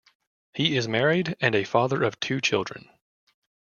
He 0.55 0.77
is 0.77 0.87
married 0.87 1.35
and 1.41 1.53
a 1.53 1.63
father 1.63 2.01
of 2.01 2.19
two 2.19 2.41
children. 2.41 2.89